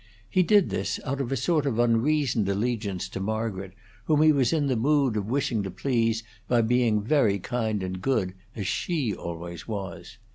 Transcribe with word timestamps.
He 0.31 0.41
did 0.41 0.71
this 0.71 0.99
out 1.05 1.21
of 1.21 1.31
a 1.31 1.37
sort 1.37 1.67
of 1.67 1.77
unreasoned 1.77 2.49
allegiance 2.49 3.07
to 3.09 3.19
Margaret, 3.19 3.73
whom 4.05 4.23
he 4.23 4.31
was 4.31 4.51
in 4.51 4.65
the 4.65 4.75
mood 4.75 5.15
of 5.15 5.27
wishing 5.27 5.61
to 5.61 5.69
please 5.69 6.23
by 6.47 6.63
being 6.63 7.03
very 7.03 7.37
kind 7.37 7.83
and 7.83 8.01
good, 8.01 8.33
as 8.55 8.65
she 8.65 9.13
always 9.13 9.67
was. 9.67 10.17